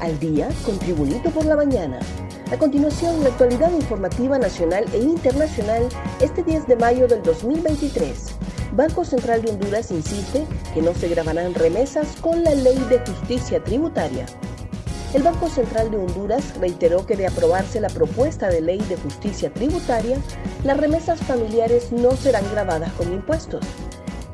al 0.00 0.18
día 0.18 0.48
con 0.64 0.78
Tribunito 0.78 1.30
por 1.30 1.44
la 1.44 1.56
mañana. 1.56 2.00
A 2.50 2.56
continuación, 2.56 3.22
la 3.22 3.28
actualidad 3.28 3.70
informativa 3.72 4.38
nacional 4.38 4.84
e 4.92 4.98
internacional 4.98 5.88
este 6.20 6.42
10 6.42 6.66
de 6.66 6.76
mayo 6.76 7.06
del 7.06 7.22
2023. 7.22 8.34
Banco 8.72 9.04
Central 9.04 9.42
de 9.42 9.50
Honduras 9.50 9.90
insiste 9.90 10.46
que 10.74 10.82
no 10.82 10.94
se 10.94 11.08
grabarán 11.08 11.54
remesas 11.54 12.16
con 12.20 12.42
la 12.42 12.54
Ley 12.54 12.78
de 12.88 12.98
Justicia 13.00 13.62
Tributaria. 13.62 14.26
El 15.12 15.24
Banco 15.24 15.48
Central 15.48 15.90
de 15.90 15.96
Honduras 15.96 16.56
reiteró 16.60 17.04
que 17.04 17.16
de 17.16 17.26
aprobarse 17.26 17.80
la 17.80 17.88
propuesta 17.88 18.48
de 18.48 18.60
ley 18.60 18.78
de 18.78 18.96
justicia 18.96 19.52
tributaria, 19.52 20.18
las 20.62 20.76
remesas 20.76 21.20
familiares 21.20 21.90
no 21.90 22.12
serán 22.12 22.48
grabadas 22.52 22.92
con 22.92 23.12
impuestos. 23.12 23.66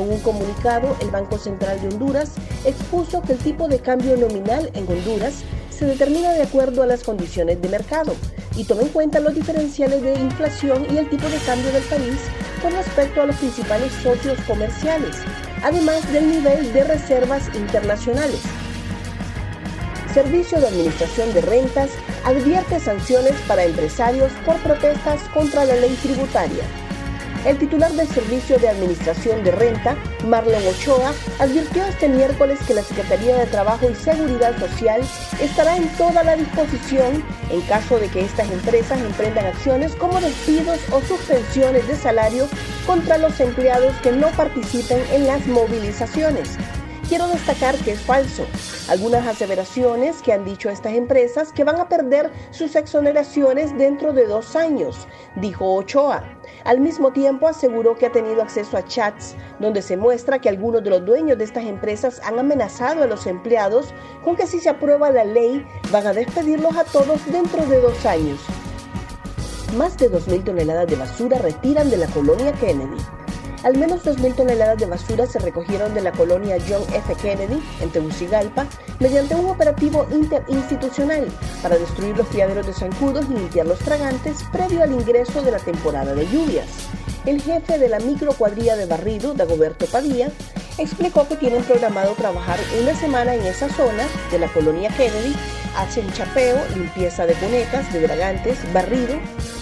Con 0.00 0.10
un 0.10 0.20
comunicado, 0.20 0.96
el 1.02 1.10
Banco 1.10 1.36
Central 1.36 1.78
de 1.82 1.88
Honduras 1.88 2.30
expuso 2.64 3.20
que 3.20 3.34
el 3.34 3.38
tipo 3.38 3.68
de 3.68 3.80
cambio 3.80 4.16
nominal 4.16 4.70
en 4.72 4.88
Honduras 4.88 5.42
se 5.68 5.84
determina 5.84 6.32
de 6.32 6.44
acuerdo 6.44 6.82
a 6.82 6.86
las 6.86 7.02
condiciones 7.02 7.60
de 7.60 7.68
mercado 7.68 8.14
y 8.56 8.64
toma 8.64 8.80
en 8.80 8.88
cuenta 8.88 9.20
los 9.20 9.34
diferenciales 9.34 10.00
de 10.00 10.14
inflación 10.14 10.86
y 10.90 10.96
el 10.96 11.10
tipo 11.10 11.28
de 11.28 11.36
cambio 11.40 11.70
del 11.70 11.82
país 11.82 12.16
con 12.62 12.72
respecto 12.72 13.20
a 13.20 13.26
los 13.26 13.36
principales 13.36 13.92
socios 14.02 14.38
comerciales, 14.46 15.16
además 15.62 16.10
del 16.14 16.30
nivel 16.30 16.72
de 16.72 16.84
reservas 16.84 17.54
internacionales. 17.54 18.40
Servicio 20.14 20.60
de 20.60 20.68
Administración 20.68 21.34
de 21.34 21.42
Rentas 21.42 21.90
advierte 22.24 22.80
sanciones 22.80 23.34
para 23.46 23.64
empresarios 23.64 24.32
por 24.46 24.56
protestas 24.60 25.20
contra 25.34 25.66
la 25.66 25.76
ley 25.76 25.94
tributaria. 26.02 26.64
El 27.46 27.56
titular 27.56 27.90
del 27.92 28.06
Servicio 28.06 28.58
de 28.58 28.68
Administración 28.68 29.42
de 29.42 29.50
Renta, 29.52 29.96
Marlon 30.26 30.66
Ochoa, 30.66 31.14
advirtió 31.38 31.84
este 31.86 32.06
miércoles 32.06 32.58
que 32.66 32.74
la 32.74 32.82
Secretaría 32.82 33.38
de 33.38 33.46
Trabajo 33.46 33.88
y 33.88 33.94
Seguridad 33.94 34.58
Social 34.58 35.00
estará 35.40 35.78
en 35.78 35.88
toda 35.96 36.22
la 36.22 36.36
disposición 36.36 37.24
en 37.50 37.60
caso 37.62 37.98
de 37.98 38.08
que 38.08 38.26
estas 38.26 38.50
empresas 38.50 39.00
emprendan 39.00 39.46
acciones 39.46 39.94
como 39.96 40.20
despidos 40.20 40.78
o 40.92 41.00
suspensiones 41.00 41.88
de 41.88 41.96
salario 41.96 42.46
contra 42.86 43.16
los 43.16 43.40
empleados 43.40 43.96
que 44.02 44.12
no 44.12 44.28
participen 44.32 45.02
en 45.10 45.26
las 45.26 45.46
movilizaciones 45.46 46.58
quiero 47.10 47.26
destacar 47.26 47.74
que 47.78 47.90
es 47.90 48.00
falso. 48.00 48.46
Algunas 48.88 49.26
aseveraciones 49.26 50.22
que 50.22 50.32
han 50.32 50.44
dicho 50.44 50.70
estas 50.70 50.92
empresas 50.92 51.52
que 51.52 51.64
van 51.64 51.80
a 51.80 51.88
perder 51.88 52.30
sus 52.52 52.76
exoneraciones 52.76 53.76
dentro 53.76 54.12
de 54.12 54.26
dos 54.26 54.54
años, 54.54 55.08
dijo 55.34 55.74
Ochoa. 55.74 56.22
Al 56.64 56.80
mismo 56.80 57.12
tiempo 57.12 57.48
aseguró 57.48 57.96
que 57.96 58.06
ha 58.06 58.12
tenido 58.12 58.42
acceso 58.42 58.76
a 58.76 58.84
chats 58.84 59.34
donde 59.58 59.82
se 59.82 59.96
muestra 59.96 60.38
que 60.38 60.48
algunos 60.48 60.82
de 60.82 60.90
los 60.90 61.04
dueños 61.04 61.38
de 61.38 61.44
estas 61.44 61.64
empresas 61.64 62.20
han 62.24 62.38
amenazado 62.38 63.02
a 63.02 63.06
los 63.06 63.26
empleados 63.26 63.94
con 64.24 64.36
que 64.36 64.46
si 64.46 64.60
se 64.60 64.68
aprueba 64.68 65.10
la 65.10 65.24
ley 65.24 65.66
van 65.90 66.06
a 66.06 66.12
despedirlos 66.12 66.76
a 66.76 66.84
todos 66.84 67.24
dentro 67.30 67.64
de 67.66 67.80
dos 67.80 68.04
años. 68.06 68.40
Más 69.76 69.96
de 69.96 70.10
2.000 70.10 70.44
toneladas 70.44 70.88
de 70.88 70.96
basura 70.96 71.38
retiran 71.38 71.90
de 71.90 71.96
la 71.96 72.06
colonia 72.08 72.52
Kennedy. 72.54 72.96
Al 73.62 73.76
menos 73.76 74.02
2.000 74.04 74.36
toneladas 74.36 74.78
de 74.78 74.86
basura 74.86 75.26
se 75.26 75.38
recogieron 75.38 75.92
de 75.92 76.00
la 76.00 76.12
colonia 76.12 76.56
John 76.66 76.82
F. 76.94 77.14
Kennedy, 77.20 77.62
en 77.80 77.90
Tegucigalpa, 77.90 78.66
mediante 79.00 79.34
un 79.34 79.50
operativo 79.50 80.06
interinstitucional 80.10 81.28
para 81.62 81.76
destruir 81.76 82.16
los 82.16 82.26
criaderos 82.28 82.66
de 82.66 82.72
zancudos 82.72 83.26
y 83.28 83.34
limpiar 83.34 83.66
los 83.66 83.78
tragantes 83.80 84.42
previo 84.50 84.82
al 84.82 84.92
ingreso 84.92 85.42
de 85.42 85.50
la 85.50 85.58
temporada 85.58 86.14
de 86.14 86.26
lluvias. 86.26 86.66
El 87.26 87.42
jefe 87.42 87.78
de 87.78 87.90
la 87.90 87.98
microcuadrilla 87.98 88.76
de 88.76 88.86
barrido, 88.86 89.34
Dagoberto 89.34 89.84
Padilla, 89.86 90.30
explicó 90.78 91.28
que 91.28 91.36
tienen 91.36 91.62
programado 91.64 92.14
trabajar 92.14 92.58
una 92.80 92.94
semana 92.94 93.34
en 93.34 93.42
esa 93.42 93.68
zona 93.68 94.06
de 94.30 94.38
la 94.38 94.48
colonia 94.48 94.88
Kennedy, 94.96 95.34
hacen 95.76 96.10
chapeo, 96.14 96.56
limpieza 96.74 97.26
de 97.26 97.34
cunetas, 97.34 97.92
de 97.92 98.00
dragantes, 98.00 98.58
barrido, 98.72 99.18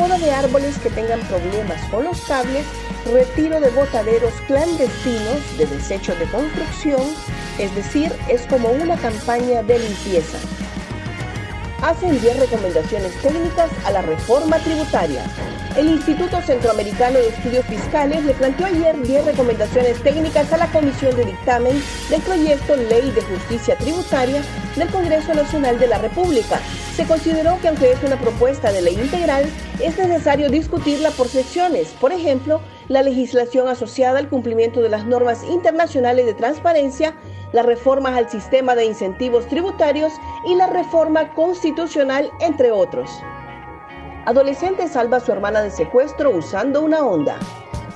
poda 0.00 0.16
de 0.16 0.30
árboles 0.30 0.78
que 0.78 0.88
tengan 0.88 1.20
problemas 1.20 1.78
con 1.90 2.04
los 2.04 2.18
cables 2.22 2.64
retiro 3.12 3.60
de 3.60 3.68
botaderos 3.68 4.32
clandestinos 4.46 5.58
de 5.58 5.66
desechos 5.66 6.18
de 6.18 6.24
construcción, 6.26 7.02
es 7.58 7.74
decir, 7.74 8.10
es 8.26 8.46
como 8.46 8.70
una 8.70 8.96
campaña 8.96 9.62
de 9.62 9.78
limpieza. 9.78 10.38
Hacen 11.82 12.18
10 12.18 12.40
recomendaciones 12.40 13.12
técnicas 13.20 13.70
a 13.84 13.90
la 13.90 14.00
reforma 14.00 14.56
tributaria. 14.58 15.22
El 15.76 15.88
Instituto 15.88 16.40
Centroamericano 16.40 17.18
de 17.18 17.28
Estudios 17.28 17.66
Fiscales 17.66 18.24
le 18.24 18.32
planteó 18.32 18.66
ayer 18.66 18.98
10 19.00 19.24
recomendaciones 19.26 20.02
técnicas 20.02 20.50
a 20.52 20.56
la 20.56 20.66
Comisión 20.72 21.14
de 21.14 21.26
Dictamen 21.26 21.82
del 22.08 22.22
proyecto 22.22 22.74
Ley 22.74 23.10
de 23.10 23.22
Justicia 23.22 23.76
Tributaria 23.76 24.42
del 24.76 24.88
Congreso 24.88 25.34
Nacional 25.34 25.78
de 25.78 25.88
la 25.88 25.98
República. 25.98 26.58
Se 26.96 27.06
consideró 27.06 27.58
que 27.60 27.68
aunque 27.68 27.92
es 27.92 28.02
una 28.02 28.18
propuesta 28.18 28.72
de 28.72 28.82
ley 28.82 28.94
integral, 28.94 29.44
es 29.80 29.96
necesario 29.96 30.50
discutirla 30.50 31.10
por 31.10 31.28
secciones. 31.28 31.94
Por 32.00 32.12
ejemplo, 32.12 32.60
la 32.88 33.02
legislación 33.02 33.68
asociada 33.68 34.18
al 34.18 34.28
cumplimiento 34.28 34.82
de 34.82 34.88
las 34.88 35.06
normas 35.06 35.44
internacionales 35.44 36.26
de 36.26 36.34
transparencia, 36.34 37.14
las 37.52 37.64
reformas 37.64 38.16
al 38.16 38.28
sistema 38.28 38.74
de 38.74 38.84
incentivos 38.84 39.46
tributarios 39.46 40.12
y 40.46 40.56
la 40.56 40.66
reforma 40.66 41.32
constitucional, 41.34 42.30
entre 42.40 42.70
otros. 42.70 43.10
Adolescente 44.26 44.86
salva 44.88 45.16
a 45.16 45.20
su 45.20 45.32
hermana 45.32 45.62
de 45.62 45.70
secuestro 45.70 46.30
usando 46.30 46.82
una 46.82 47.06
onda. 47.06 47.38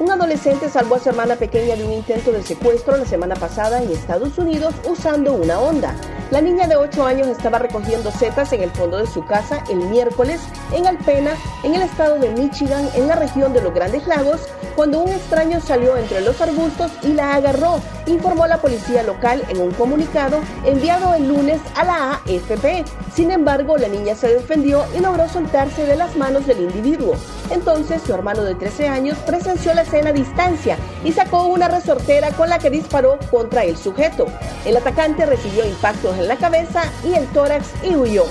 Un 0.00 0.10
adolescente 0.10 0.68
salvó 0.68 0.96
a 0.96 0.98
su 0.98 1.10
hermana 1.10 1.36
pequeña 1.36 1.76
de 1.76 1.84
un 1.84 1.92
intento 1.92 2.32
de 2.32 2.42
secuestro 2.42 2.96
la 2.96 3.06
semana 3.06 3.36
pasada 3.36 3.80
en 3.80 3.90
Estados 3.90 4.36
Unidos 4.38 4.74
usando 4.88 5.34
una 5.34 5.60
onda. 5.60 5.94
La 6.32 6.40
niña 6.40 6.66
de 6.66 6.74
8 6.74 7.06
años 7.06 7.28
estaba 7.28 7.60
recogiendo 7.60 8.10
setas 8.10 8.52
en 8.52 8.62
el 8.62 8.70
fondo 8.70 8.96
de 8.96 9.06
su 9.06 9.24
casa 9.24 9.62
el 9.70 9.76
miércoles 9.76 10.40
en 10.72 10.88
Alpena, 10.88 11.36
en 11.62 11.76
el 11.76 11.82
estado 11.82 12.18
de 12.18 12.30
Michigan, 12.30 12.88
en 12.96 13.06
la 13.06 13.14
región 13.14 13.52
de 13.52 13.62
los 13.62 13.72
Grandes 13.72 14.04
Lagos, 14.08 14.40
cuando 14.74 15.00
un 15.00 15.10
extraño 15.10 15.60
salió 15.60 15.96
entre 15.96 16.22
los 16.22 16.40
arbustos 16.40 16.90
y 17.02 17.12
la 17.12 17.36
agarró, 17.36 17.80
informó 18.06 18.46
la 18.46 18.58
policía 18.58 19.02
local 19.02 19.42
en 19.48 19.60
un 19.60 19.70
comunicado 19.72 20.40
enviado 20.64 21.14
el 21.14 21.28
lunes 21.28 21.60
a 21.76 21.84
la 21.84 22.12
AFP. 22.14 22.84
Sin 23.14 23.30
embargo, 23.30 23.76
la 23.78 23.88
niña 23.88 24.14
se 24.14 24.28
defendió 24.28 24.84
y 24.96 25.00
logró 25.00 25.28
soltarse 25.28 25.86
de 25.86 25.96
las 25.96 26.16
manos 26.16 26.46
del 26.46 26.60
individuo. 26.60 27.14
Entonces, 27.50 28.02
su 28.02 28.12
hermano 28.14 28.42
de 28.42 28.54
13 28.54 28.88
años 28.88 29.18
presenció 29.26 29.74
la 29.74 29.82
escena 29.82 30.10
a 30.10 30.12
distancia 30.12 30.76
y 31.04 31.12
sacó 31.12 31.44
una 31.46 31.68
resortera 31.68 32.30
con 32.30 32.48
la 32.48 32.58
que 32.58 32.70
disparó 32.70 33.18
contra 33.30 33.64
el 33.64 33.76
sujeto. 33.76 34.26
El 34.64 34.76
atacante 34.76 35.26
recibió 35.26 35.64
impactos 35.64 36.16
en 36.18 36.28
la 36.28 36.36
cabeza 36.36 36.82
y 37.04 37.14
el 37.14 37.26
tórax 37.28 37.68
y 37.82 37.94
huyó. 37.94 38.24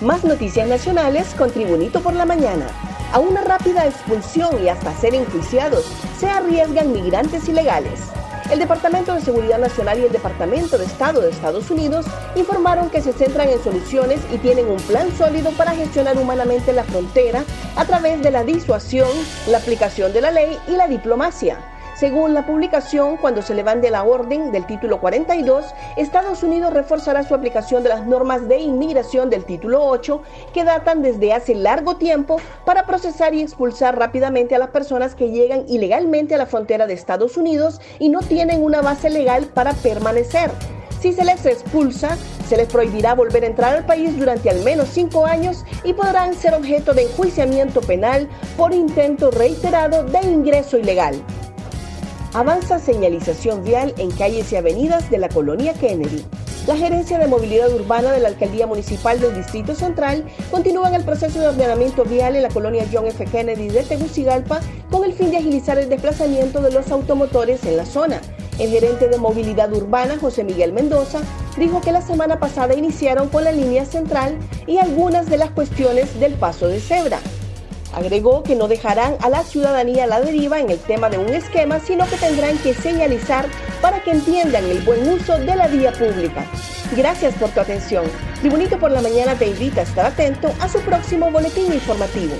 Más 0.00 0.22
noticias 0.24 0.68
nacionales 0.68 1.34
con 1.34 1.50
Tribunito 1.50 2.00
por 2.00 2.14
la 2.14 2.24
Mañana. 2.24 2.66
A 3.12 3.18
una 3.18 3.40
rápida 3.40 3.86
expulsión 3.86 4.62
y 4.62 4.68
hasta 4.68 4.94
ser 4.94 5.14
enjuiciados 5.14 5.84
se 6.18 6.28
arriesgan 6.28 6.92
migrantes 6.92 7.48
ilegales. 7.48 8.00
El 8.50 8.60
Departamento 8.60 9.12
de 9.12 9.20
Seguridad 9.20 9.58
Nacional 9.58 9.98
y 9.98 10.04
el 10.04 10.12
Departamento 10.12 10.78
de 10.78 10.86
Estado 10.86 11.20
de 11.20 11.28
Estados 11.28 11.70
Unidos 11.70 12.06
informaron 12.34 12.88
que 12.88 13.02
se 13.02 13.12
centran 13.12 13.50
en 13.50 13.62
soluciones 13.62 14.20
y 14.32 14.38
tienen 14.38 14.68
un 14.68 14.78
plan 14.78 15.14
sólido 15.18 15.50
para 15.50 15.72
gestionar 15.72 16.16
humanamente 16.16 16.72
la 16.72 16.84
frontera 16.84 17.44
a 17.76 17.84
través 17.84 18.22
de 18.22 18.30
la 18.30 18.44
disuasión, 18.44 19.10
la 19.48 19.58
aplicación 19.58 20.14
de 20.14 20.22
la 20.22 20.30
ley 20.30 20.58
y 20.66 20.72
la 20.72 20.88
diplomacia. 20.88 21.58
Según 21.98 22.32
la 22.32 22.46
publicación, 22.46 23.16
cuando 23.16 23.42
se 23.42 23.56
levante 23.56 23.90
la 23.90 24.04
orden 24.04 24.52
del 24.52 24.66
título 24.66 25.00
42, 25.00 25.74
Estados 25.96 26.44
Unidos 26.44 26.72
reforzará 26.72 27.24
su 27.24 27.34
aplicación 27.34 27.82
de 27.82 27.88
las 27.88 28.06
normas 28.06 28.46
de 28.46 28.60
inmigración 28.60 29.30
del 29.30 29.44
título 29.44 29.84
8, 29.84 30.22
que 30.54 30.62
datan 30.62 31.02
desde 31.02 31.32
hace 31.32 31.56
largo 31.56 31.96
tiempo, 31.96 32.40
para 32.64 32.86
procesar 32.86 33.34
y 33.34 33.42
expulsar 33.42 33.98
rápidamente 33.98 34.54
a 34.54 34.60
las 34.60 34.70
personas 34.70 35.16
que 35.16 35.32
llegan 35.32 35.64
ilegalmente 35.66 36.36
a 36.36 36.38
la 36.38 36.46
frontera 36.46 36.86
de 36.86 36.94
Estados 36.94 37.36
Unidos 37.36 37.80
y 37.98 38.10
no 38.10 38.20
tienen 38.20 38.62
una 38.62 38.80
base 38.80 39.10
legal 39.10 39.46
para 39.46 39.72
permanecer. 39.72 40.52
Si 41.00 41.12
se 41.12 41.24
les 41.24 41.44
expulsa, 41.46 42.16
se 42.46 42.56
les 42.56 42.68
prohibirá 42.68 43.16
volver 43.16 43.42
a 43.42 43.48
entrar 43.48 43.74
al 43.74 43.86
país 43.86 44.16
durante 44.16 44.50
al 44.50 44.62
menos 44.62 44.88
cinco 44.90 45.26
años 45.26 45.64
y 45.82 45.94
podrán 45.94 46.34
ser 46.34 46.54
objeto 46.54 46.94
de 46.94 47.02
enjuiciamiento 47.02 47.80
penal 47.80 48.28
por 48.56 48.72
intento 48.72 49.32
reiterado 49.32 50.04
de 50.04 50.20
ingreso 50.20 50.78
ilegal. 50.78 51.16
Avanza 52.34 52.78
señalización 52.78 53.64
vial 53.64 53.94
en 53.96 54.10
calles 54.10 54.52
y 54.52 54.56
avenidas 54.56 55.10
de 55.10 55.16
la 55.16 55.30
colonia 55.30 55.72
Kennedy. 55.72 56.22
La 56.66 56.76
Gerencia 56.76 57.18
de 57.18 57.26
Movilidad 57.26 57.72
Urbana 57.72 58.12
de 58.12 58.20
la 58.20 58.28
Alcaldía 58.28 58.66
Municipal 58.66 59.18
del 59.18 59.34
Distrito 59.34 59.74
Central 59.74 60.26
continúa 60.50 60.88
en 60.88 60.96
el 60.96 61.04
proceso 61.04 61.40
de 61.40 61.48
ordenamiento 61.48 62.04
vial 62.04 62.36
en 62.36 62.42
la 62.42 62.50
colonia 62.50 62.86
John 62.92 63.06
F. 63.06 63.24
Kennedy 63.24 63.68
de 63.68 63.82
Tegucigalpa 63.82 64.60
con 64.90 65.04
el 65.04 65.14
fin 65.14 65.30
de 65.30 65.38
agilizar 65.38 65.78
el 65.78 65.88
desplazamiento 65.88 66.60
de 66.60 66.70
los 66.70 66.90
automotores 66.90 67.64
en 67.64 67.78
la 67.78 67.86
zona. 67.86 68.20
El 68.58 68.70
gerente 68.70 69.08
de 69.08 69.16
movilidad 69.16 69.72
urbana, 69.72 70.18
José 70.20 70.44
Miguel 70.44 70.74
Mendoza, 70.74 71.20
dijo 71.56 71.80
que 71.80 71.92
la 71.92 72.02
semana 72.02 72.38
pasada 72.38 72.74
iniciaron 72.74 73.30
con 73.30 73.44
la 73.44 73.52
línea 73.52 73.86
central 73.86 74.36
y 74.66 74.76
algunas 74.76 75.30
de 75.30 75.38
las 75.38 75.50
cuestiones 75.52 76.20
del 76.20 76.34
paso 76.34 76.68
de 76.68 76.80
cebra. 76.80 77.20
Agregó 77.94 78.42
que 78.42 78.54
no 78.54 78.68
dejarán 78.68 79.16
a 79.20 79.28
la 79.28 79.42
ciudadanía 79.42 80.06
la 80.06 80.20
deriva 80.20 80.60
en 80.60 80.70
el 80.70 80.78
tema 80.78 81.08
de 81.08 81.18
un 81.18 81.28
esquema, 81.28 81.80
sino 81.80 82.06
que 82.06 82.16
tendrán 82.16 82.58
que 82.58 82.74
señalizar 82.74 83.46
para 83.80 84.02
que 84.02 84.10
entiendan 84.10 84.64
el 84.64 84.80
buen 84.80 85.08
uso 85.08 85.38
de 85.38 85.56
la 85.56 85.68
vía 85.68 85.92
pública. 85.92 86.44
Gracias 86.96 87.34
por 87.34 87.50
tu 87.50 87.60
atención. 87.60 88.04
Tribunito 88.40 88.78
por 88.78 88.90
la 88.90 89.02
Mañana 89.02 89.34
te 89.34 89.46
invita 89.46 89.80
a 89.80 89.84
estar 89.84 90.06
atento 90.06 90.52
a 90.60 90.68
su 90.68 90.80
próximo 90.80 91.30
boletín 91.30 91.72
informativo. 91.72 92.34